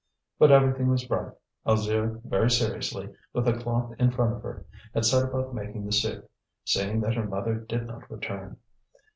But 0.39 0.49
everything 0.51 0.87
was 0.87 1.03
bright. 1.05 1.31
Alzire, 1.63 2.19
very 2.25 2.49
seriously, 2.49 3.09
with 3.33 3.47
a 3.47 3.53
cloth 3.53 3.93
in 3.99 4.09
front 4.09 4.33
of 4.33 4.41
her, 4.41 4.65
had 4.95 5.05
set 5.05 5.25
about 5.25 5.53
making 5.53 5.85
the 5.85 5.91
soup, 5.91 6.27
seeing 6.65 7.01
that 7.01 7.13
her 7.13 7.25
mother 7.27 7.53
did 7.53 7.85
not 7.85 8.09
return. 8.09 8.57